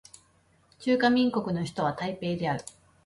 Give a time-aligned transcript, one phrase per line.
[0.79, 2.63] 中華民国の首都は台北である